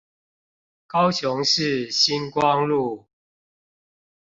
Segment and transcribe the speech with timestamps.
[0.87, 3.05] 高雄市新光路